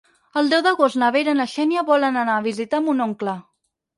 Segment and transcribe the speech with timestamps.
[0.39, 3.37] El deu d'agost na Vera i na Xènia volen anar a visitar mon oncle.